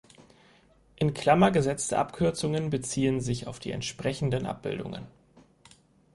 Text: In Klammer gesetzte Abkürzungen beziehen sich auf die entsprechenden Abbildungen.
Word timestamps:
In 0.95 1.13
Klammer 1.13 1.51
gesetzte 1.51 1.99
Abkürzungen 1.99 2.71
beziehen 2.71 3.21
sich 3.21 3.45
auf 3.45 3.59
die 3.59 3.69
entsprechenden 3.69 4.47
Abbildungen. 4.47 5.05